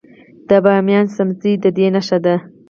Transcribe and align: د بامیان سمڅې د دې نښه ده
د 0.49 0.51
بامیان 0.63 1.05
سمڅې 1.15 1.51
د 1.63 1.65
دې 1.77 1.87
نښه 1.95 2.17
ده 2.25 2.35